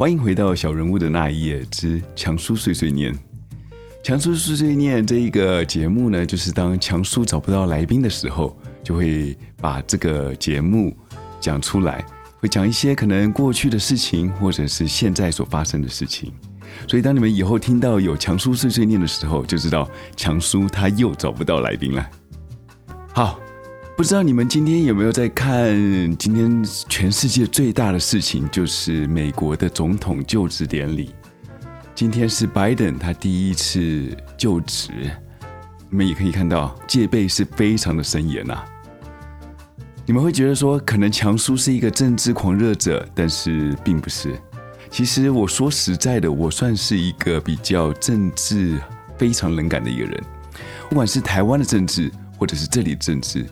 [0.00, 3.14] 欢迎回到小人物的那一页之强叔碎碎念。
[4.02, 10.96] 强叔碎碎念这一个节目呢，就是当强叔找不到来宾的时候，就会把这个节目
[11.38, 12.02] 讲出来，
[12.38, 16.32] 会讲一些可能过去的事情，或者是现在所发生的事情。
[16.88, 19.86] 所以当你们以后听到有强叔碎碎念的时候，就知道
[20.16, 22.10] 强叔他又找不到来宾了。
[23.12, 23.38] 好。
[24.00, 25.76] 不知道你们今天有没有在看？
[26.16, 31.14] 今天全世界最大的事情就是美国的总统就职典礼。
[31.94, 34.90] 今天是拜登他第一次就职，
[35.90, 38.64] 你们也可以看到戒备是非常的森严呐。
[40.06, 44.34] 你们会觉得说，可能强叔是一个政治狂热者，但是并不是。
[44.90, 48.80] 其实我说实在的，我算是一个比较政治
[49.18, 50.24] 非常冷感的一个人，
[50.88, 53.44] 不管是台湾的政治，或者是这里的政治。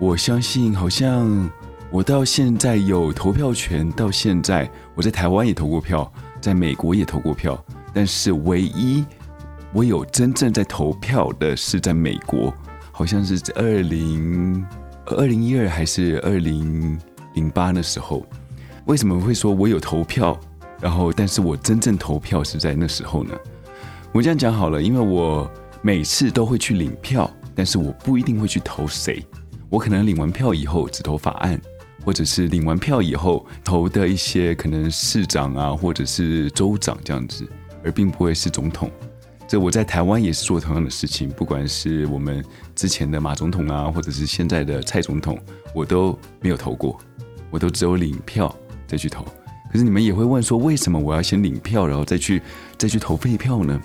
[0.00, 1.50] 我相信，好像
[1.90, 3.90] 我到现在有投票权。
[3.90, 7.62] 到现在，我在台湾也投过票，在美国也投过票。
[7.92, 9.04] 但是，唯一
[9.72, 12.54] 我有真正在投票的是在美国，
[12.92, 14.64] 好像是在二零
[15.06, 16.96] 二零一二还是二零
[17.34, 18.24] 零八的时候。
[18.86, 20.38] 为什么会说我有投票？
[20.80, 23.34] 然后，但是我真正投票是在那时候呢？
[24.12, 25.50] 我这样讲好了，因为我
[25.82, 29.26] 每次都会去领票，但是我不一定会去投谁。
[29.70, 31.60] 我可能领完票以后只投法案，
[32.04, 37.46] 或者是领完票以后投的一些可能市长啊，或者是州长这样子，
[37.84, 38.90] 而并不会是总统。
[39.46, 45.38] 这我在台湾也是做同样的事情，不管是我们之前的马总统啊，或者是现在的蔡总统，
[45.74, 46.98] 我都没有投过，
[47.50, 48.54] 我都只有领票
[48.86, 49.24] 再去投。
[49.70, 52.42] 可是你们也会问说，为什么我要先领票，然后再去
[52.78, 53.78] 再去投废票呢？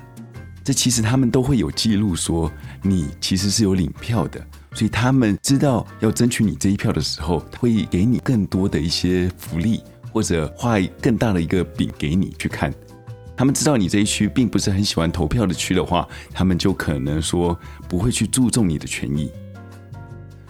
[0.63, 2.49] 这其实他们都会有记录说，
[2.81, 4.45] 你其实是有领票的。
[4.73, 12.73] 所以他们知道要争取你这一票的时候，会给你更多的一些福利，或者画更大的一个饼给你去看。
[13.35, 19.31] 他们知道你这一区并不是很喜欢投票的区的话，他们就可能说不会去注重你的权益。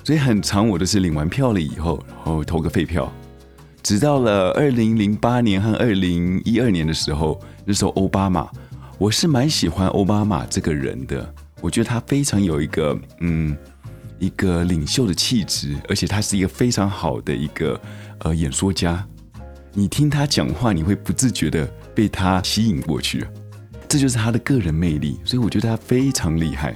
[0.04, 3.12] 所以很长，我都是领完票了以后，然后投个废票。
[3.82, 8.50] 直到了二零零八年和二零一二年的时候，那时候奥巴马，
[8.98, 13.58] 我是蛮喜欢奥巴马这个人的，我觉得他非常有一个嗯。
[14.24, 17.80] 一个领袖的气质，而且他是一个非常好的一个
[18.20, 19.06] 呃演说家。
[19.74, 23.26] 你听他讲话，你会不自觉的被他吸引过去，
[23.90, 25.20] 这就是他的个人魅力。
[25.26, 26.74] 所以我觉得他非常厉害。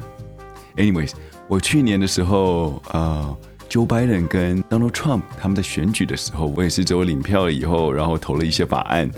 [0.76, 1.12] Anyways，
[1.48, 3.38] 我去年的时候，呃
[3.70, 9.10] ，Joe Biden 跟 Donald Trump 他们在选举的时候，我也是只有领票了以后，然后投了一些法案。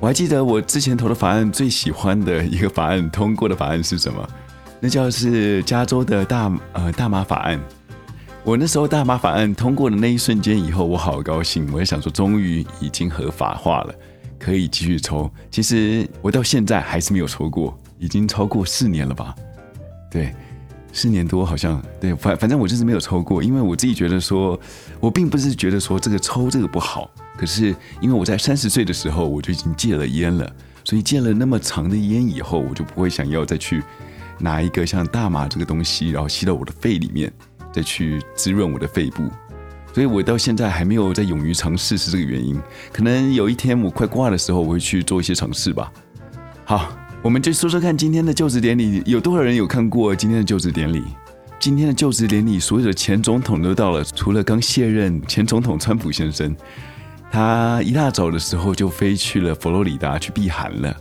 [0.00, 4.28] 我还记得我之前投的法案，最喜欢的一个法案通过的法案是什么？
[4.84, 7.58] 那叫是加州的大呃大麻法案，
[8.44, 13.94] 我那时候大麻法案通过的那一瞬间以后，我好高兴，我也想说终于已经合法化了，
[14.38, 15.30] 可以继续抽。
[15.50, 19.34] 其实我到现在还是没有抽过，已经超过四年了吧？
[20.10, 20.34] 对，
[20.92, 24.60] 四年多好像对，反反正我就是没有抽过，因为我自己觉得说，
[25.00, 30.52] 我并不是觉得说这个抽这个不好，可是因为我在三十岁的时候我就已经戒了烟了，
[30.84, 33.82] 所以戒了那么长的烟以后，我就不会想要再去。
[34.38, 37.32] 拿一个像大麻这个东西，然后吸到我的肺里面，
[37.72, 39.28] 再去滋润我的肺部，
[39.92, 42.60] 所以我到现在还没有在勇于尝试，是这个原因。
[42.92, 45.92] 可能有一天我快挂的时候，我会去做一些尝试吧。
[46.64, 51.02] 好，我们就说说看今天的就职典礼，有多少人有看过今天的就职典礼？
[51.60, 56.54] 今天的就职典礼，所有的前总统都到了，除了刚卸任前总统川普先生，
[57.30, 60.94] 他一大早的时候就飞去了佛罗里达去避寒了。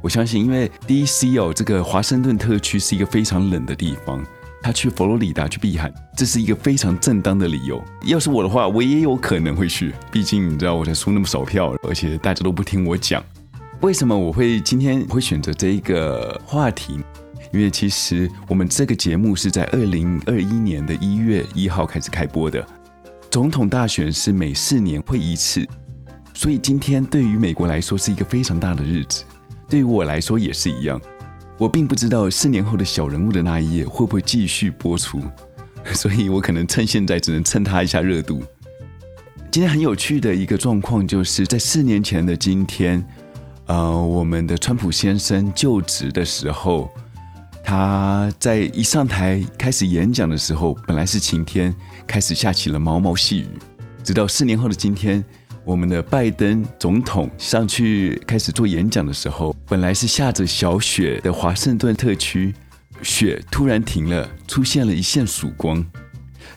[0.00, 1.36] 我相信，因为 D.C.
[1.38, 4.24] 哦，这个华盛顿特区是一个非常冷的地方，
[4.62, 7.82] 他去佛罗里达去避寒，这是一个非常正当的理由。
[8.04, 13.22] 要是我的话，我也有可能会去，毕竟你知道我才输那么少票，而且大家都不听我讲。
[13.80, 17.00] 为什么我会今天会选择这一个话题？
[17.52, 22.64] 因为其实我们这个节目是在二零二一年的一月一号开始开播的，
[23.30, 25.66] 总统大选是每四年会一次，
[26.34, 29.24] 所以今天对于美国来说是一个非常大的日子。
[29.68, 30.98] 对于我来说也是一样，
[31.58, 35.20] 我并不知道四年后的小人物的那一页会不会继续播出，
[35.92, 38.42] 所以我可能趁现在只能蹭他一下热度。
[39.50, 43.04] 今天很有趣的一个状况就是在四年前的今天，
[43.66, 46.90] 呃，我们的川普先生就职的时候，
[47.62, 51.74] 他在一上台开始演讲的时候，本来是晴天，
[52.06, 53.48] 开始下起了毛毛细雨，
[54.02, 55.22] 直到四年后的今天。
[55.68, 62.54] 我们的拜登总统上去开始做演讲的时候，本来是下着小雪的华盛顿特区，
[63.02, 65.84] 雪突然停了，出现了一线曙光。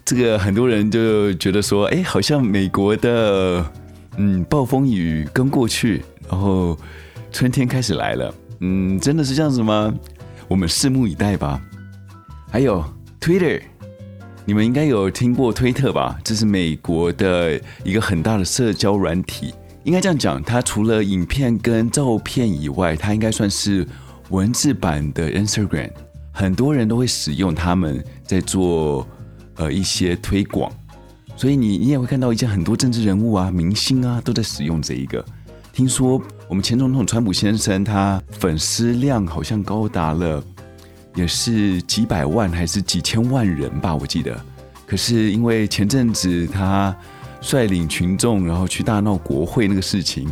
[0.06, 3.70] 这个很多人就觉得说，哎，好像美国的
[4.16, 6.80] 嗯暴风雨刚过去，然后
[7.34, 8.34] 春天开始来了。
[8.62, 9.94] 嗯，真的是这样子吗？
[10.48, 11.62] 我们拭目以待吧。
[12.50, 12.82] 还有
[13.20, 13.62] Twitter，
[14.46, 16.18] 你们应该有听过推特吧？
[16.24, 19.54] 这是美国的一个很大的社交软体。
[19.84, 23.88] 应该这样讲，它除了影片跟照片以外，它应该算是
[24.30, 25.90] 文字版的 Instagram。
[26.32, 29.08] 很多人都会使用他们在做
[29.56, 30.72] 呃一些推广，
[31.36, 35.24] 所以你你也会看到一些很多政治人物啊、明星啊都在使用这一个。
[35.74, 40.44] 听说我们前总统川普先生他粉丝量好像高达了，
[41.16, 44.40] 也是几百万还是几千万人吧，我记得。
[44.86, 46.96] 可是因为前阵子他
[47.42, 50.30] 率领群众然后去大闹国会那个事情，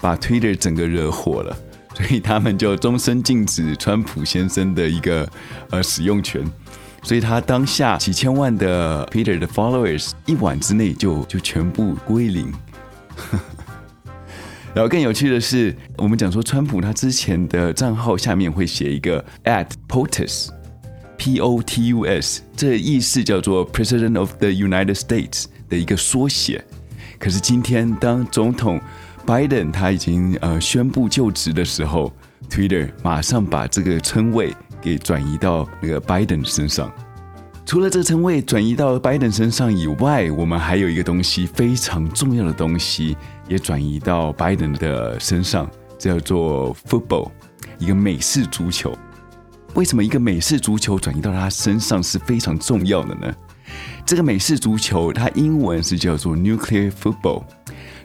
[0.00, 1.56] 把 Twitter 整个惹火了，
[1.94, 5.28] 所以他们就终身禁止川普先生的一个
[5.70, 6.42] 呃使用权。
[7.02, 12.52] 所以他当下几千万的 Twitter 的 followers 一晚之内就就全部归零。
[14.74, 26.64] 然后更有趣的是，我们讲说川普他之前的账号下面会写一个 at POTUS，P O T U S，这意思叫做 President of the United States 的一个缩写。
[27.18, 28.80] 可是今天当总统
[29.26, 32.12] Biden 他已经呃宣布就职的时候
[32.48, 36.92] ，Twitter 马上把这个称谓给转移到那个 Biden 身上。
[37.68, 43.14] 除了这个称谓转移到 Biden 身上以外，我们还有一个东西非常重要的东西
[43.46, 47.30] 也转移到 Biden 的身上，叫做 football，
[47.78, 48.96] 一个美式足球。
[49.74, 53.36] 为什么一个美式足球转移到他身上是非常重要的呢？
[54.06, 57.42] 这个美式足球它英文是叫做 nuclear football，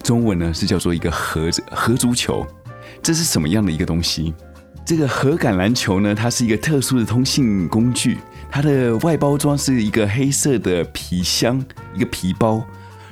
[0.03, 2.45] 中文呢是叫做一个核核足球。
[3.01, 4.33] 这是什么样的一个东西？
[4.85, 8.17] 这个核橄榄球呢，它是一个特殊的通信工具。
[8.53, 11.59] 它的外包装是一个黑色的皮箱，
[11.95, 12.63] 一个皮包，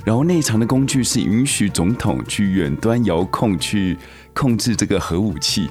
[0.05, 3.97] 然后内藏的工具是允许总统去远端遥控去
[4.35, 5.67] 控制这个核武器，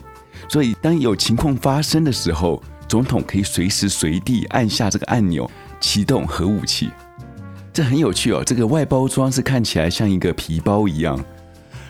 [0.48, 6.90] 所以当有情况发生的时候，总统可以随时随地按下这个按钮启动核武器。
[7.72, 11.16] 这很有趣哦，这个外包装是看起来像一个皮包一样，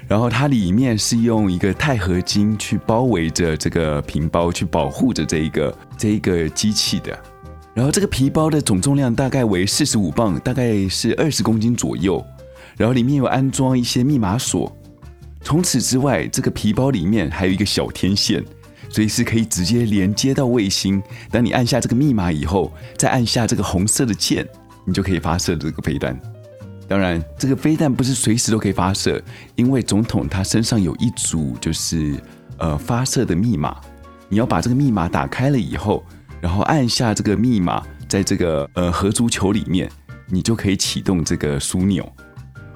[0.06, 7.18] 然后它里面是用一个钛合金去包围着这个皮包，去保护着这一个这一个机器的。
[7.72, 12.24] 然后这个皮包的总重量大概为四十五磅，大概是二十公斤左右。
[12.76, 14.74] 然后里面有安装一些密码锁。
[15.42, 18.44] 从此之外，这个皮包里面还有一个小天线，
[18.88, 21.02] 所以是可以直接连接到卫星。
[21.30, 24.46] 当你按下这个密码以后，再按下这个红色的键，
[24.84, 26.18] 你就可以发射这个飞弹。
[26.88, 29.22] 当然，这个飞弹不是随时都可以发射，
[29.54, 32.16] 因为总统他身上有一组就是
[32.58, 33.76] 呃发射的密码，
[34.28, 36.04] 你要把这个密码打开了以后。
[36.40, 39.90] 然后按下这个密码，在这个呃核足球里面，
[40.28, 42.10] 你就可以启动这个枢纽。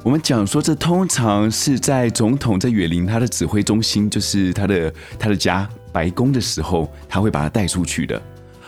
[0.02, 8.20] 我们讲说，这通常是在总统在远离他的指挥中心，就是他的他的家白宫的时候，他会把它带出去的。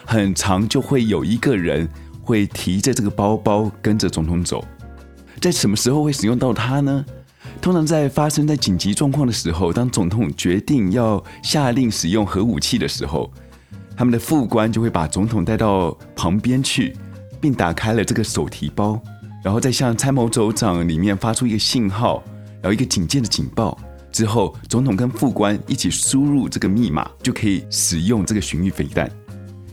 [0.07, 1.87] 很长就会有一个人
[2.23, 4.65] 会提着这个包包跟着总统走。
[5.41, 7.05] 在什么时候会使用到它呢？
[7.61, 13.31] 通常在发生在紧急状况的时候，当总统决定要下令使用核武器的时候。
[13.97, 16.95] 他们的副官就会把总统带到旁边去，
[17.41, 19.01] 并打开了这个手提包，
[19.43, 22.23] 然后再向参谋总长里面发出一个信号，
[22.61, 23.77] 然后一个警戒的警报。
[24.13, 29.11] 之后，总统跟副官一起输入这个密码，就可以使用这个巡弋飞弹。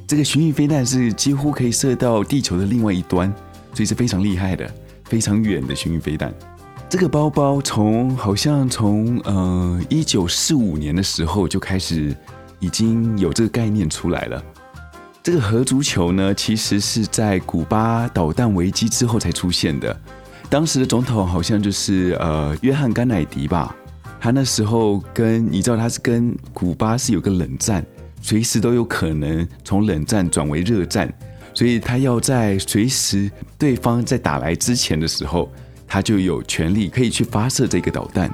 [0.07, 3.29] 这个巡弋飞弹是几乎可以射到地球的另外一端，
[3.73, 4.69] 所以是非常厉害的、
[5.03, 6.33] 非常远的巡弋飞弹。
[6.89, 12.15] 这个包包从好像从呃一九四五年的时候就开始。
[12.63, 14.41] 已经有这个概念出来了。
[15.21, 19.95] 这个核足球呢，其实是在古巴导弹危机之后才出现的。
[20.49, 23.75] 当时的总统好像就是呃约翰甘乃迪吧。
[24.19, 27.85] 他那时候跟你知道他是跟古巴是有个冷战，
[28.21, 31.13] 随时都有可能从冷战转为热战，
[31.53, 35.51] 所以他要在随时对方在打来之前的时候，
[35.85, 38.31] 他就有权利可以去发射这个导弹。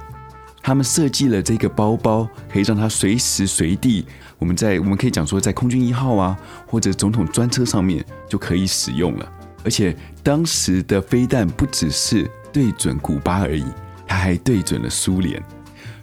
[0.70, 4.06] 他们设计了这个包包，可以让他随时随地，
[4.38, 9.32] 我们在我们可以讲说，在空军一号啊，或者总统专车上面就可以使用了。
[9.64, 13.64] 而且当时的飞弹不只是对准古巴而已，
[14.06, 15.42] 它还对准了苏联。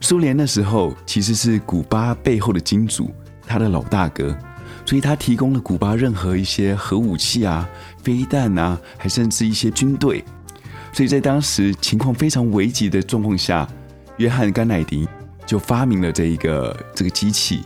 [0.02, 3.10] 苏联那时候其实是古巴背后的金主，
[3.48, 4.38] 他的老大哥，
[4.86, 7.66] 所以他提供了古巴任何一些核武器啊、
[8.04, 10.26] 飞弹啊，还甚至一些军队。
[10.92, 13.66] 所以在当时情况非常危急的状况下。
[14.18, 15.08] 约翰·甘乃迪
[15.46, 17.66] 就发明了这一个这个机器。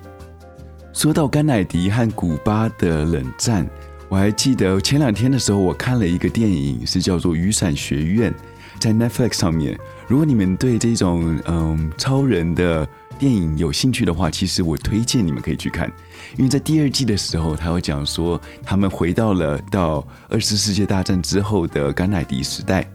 [0.93, 3.65] 说到甘乃迪和古巴的冷战，
[4.09, 8.31] 我还记得前两天的时候，我看了一个电影，是叫做《雨伞学院》，
[8.77, 9.79] 在 Netflix 上面。
[10.07, 12.85] 如果你们对这种嗯超人的
[13.17, 15.89] 电影有兴趣的话，其实我推荐你们可以去看，
[16.35, 22.85] 因为在第二季的时候，他会讲说他们回到了到二次世界大战之后的甘乃迪时代，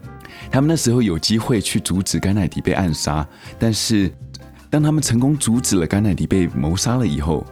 [0.51, 3.27] 他们那时候有机会去阻止甘乃迪被暗杀，
[3.59, 4.11] 但是
[4.71, 7.45] 当他们成功阻止了甘乃迪被谋杀了以后，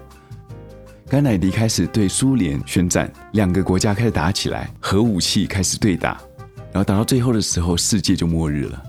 [1.08, 6.20] 甘乃迪开始对苏联宣战，两个国家开始打起来，核武器开始对打，
[6.72, 8.82] 然后打到最后的时候，世界就末日了。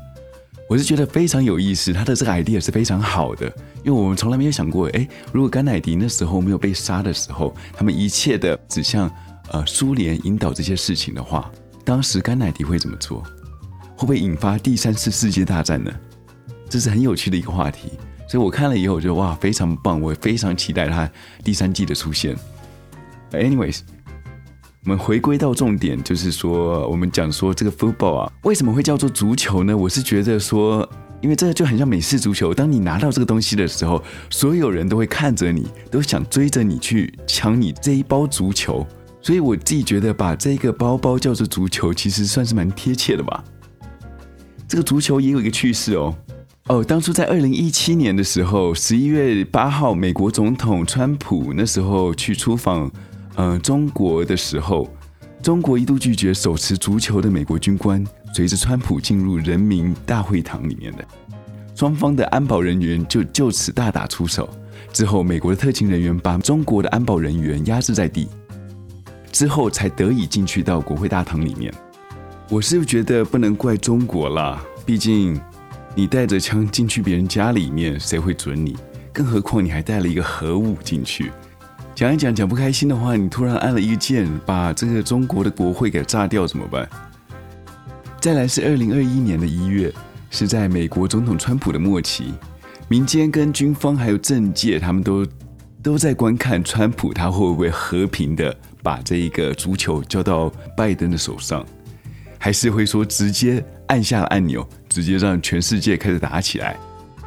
[0.68, 3.46] 我是觉得非常有意思，他的这个 idea 是非常好的，
[3.84, 9.12] 因为我们从来没有想过，哎，如果甘乃迪那时候没有被杀的时候，他们一切的指向
[9.52, 11.52] 呃苏联引导这些事情的话，
[11.84, 13.24] 当时甘乃迪会怎么做？
[13.96, 15.92] 会不会引发第三次世界大战呢？
[16.70, 17.90] 这是很有趣的一个话题，
[18.28, 21.10] 所以我看了以后，我觉得哇，非常棒，我也非常期待他
[21.44, 22.36] 第三季的出现。
[23.32, 23.80] Anyways。
[24.84, 29.76] 我们回归到重点，就是说，我们讲说这个 football 啊，为什么会叫做足球呢？
[29.76, 30.88] 我是觉得说，
[31.22, 32.54] 因为这个就很像美式足球。
[32.54, 34.00] 当你拿到这个东西的时候，
[34.30, 38.86] 所有人都会看着你，都想追着你去抢你这一包足球。
[39.24, 43.44] 所以我自己觉得，把这个包包叫做足球，其实算是蛮贴切的吧。
[44.68, 46.16] 这个足球也有一个趣事哦。
[46.68, 52.92] 哦，当初在二零一七年的时候，十一月八号，美国总统川普那时候去出访。
[53.36, 54.90] 呃，中国的时候，
[55.44, 58.02] 中国一度拒绝手持足球的美国军官
[58.34, 61.06] 随着川普进入人民大会堂里面的，
[61.76, 64.50] 双方的安保人员就就此大打出手。
[64.94, 68.30] 之后，美国的特勤人员把中国的安保人员压制在地，
[69.34, 71.74] 之后才得以进去到国会大堂里面。
[72.48, 75.40] 我是觉得不能怪中国啦，毕竟
[75.96, 78.78] 你带着枪进去别人家里面，谁会准你？
[79.12, 81.32] 更何况你还带了一个核武进去。
[81.96, 86.88] 讲一讲讲不开心的话，你突然按了一个键，把这个中国的国会给炸掉怎么办？
[88.22, 89.92] 再来是二零二一年的一月，
[90.30, 92.32] 是在美国总统川普的末期，
[92.88, 95.26] 民间跟军方还有政界，他们都
[95.82, 101.66] 都在观看川普他会不会和平的把这一个足球交到拜登的手上，
[102.46, 106.78] 还是会说直接按下按钮，直接让全世界开始打起来，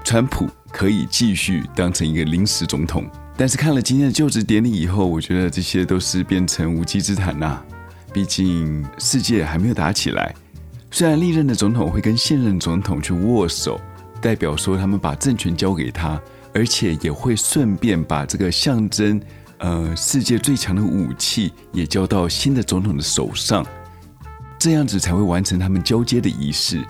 [0.05, 3.05] 川普可以继续当成一个临时总统。
[3.37, 7.61] 但是看了今天的就职典礼以后，我觉得这些都是变成无稽之谈呐。
[8.13, 10.33] 毕竟世界还没有打起来。
[10.93, 13.81] 虽然历任的总统会跟现任总统去握手，
[14.23, 16.23] 代表说他们把政权交给他，
[16.55, 19.21] 而且也会顺便把这个象征
[19.59, 23.67] 呃世界最强的武器也交到新的总统的手上，
[24.59, 26.85] 这样子才会完成他们交接的仪式。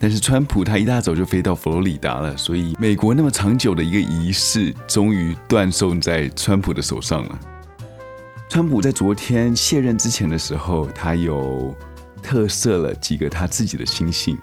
[0.00, 7.38] 但是川普他一大早就飞到佛罗里达了，所以美国那么长久的一个仪式终于断送在川普的手上了。
[8.48, 11.74] 川普在昨天卸任之前的时候，他有
[12.22, 14.38] 特赦了几个他自己的亲信，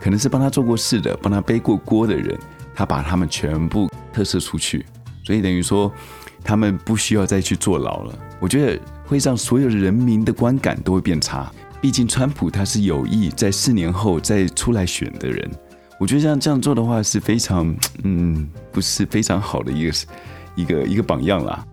[0.00, 2.38] 可能是帮他做过事的、帮他背过锅的人，
[2.72, 4.86] 他把他们全部特赦出去，
[5.24, 5.92] 所以等于说
[6.44, 8.18] 他们不需要再去坐牢了。
[8.38, 11.50] 我觉得会让所有人民的观感都会变差。
[11.80, 15.50] 毕竟，川普他是有意在四年后再出来选的人，
[15.98, 17.74] 我觉得这样这样做的话是非常，
[18.04, 19.92] 嗯，不是非常好的一个
[20.54, 21.66] 一个一个榜样啦。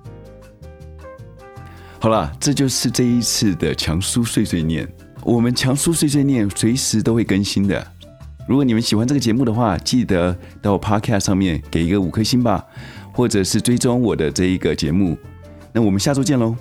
[2.00, 4.88] 好了，这就是这一次的强叔碎碎念。
[5.22, 7.86] 我们强叔碎碎念随时都会更新的。
[8.48, 12.66] 如果你们喜欢这个节目的话，记得到 Podcast 上面给一个五颗星吧，
[13.12, 15.16] 或者是追踪我的这一个节目。
[15.74, 16.56] 那我们下周见喽。